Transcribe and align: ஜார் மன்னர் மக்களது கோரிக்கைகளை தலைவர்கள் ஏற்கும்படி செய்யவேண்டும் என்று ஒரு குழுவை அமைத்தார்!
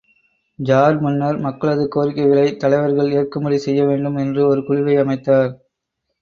ஜார் 0.59 0.95
மன்னர் 1.01 1.37
மக்களது 1.37 1.83
கோரிக்கைகளை 1.87 2.47
தலைவர்கள் 2.55 3.13
ஏற்கும்படி 3.13 3.59
செய்யவேண்டும் 3.59 4.17
என்று 4.17 4.41
ஒரு 4.47 4.63
குழுவை 4.63 4.95
அமைத்தார்! 4.97 5.53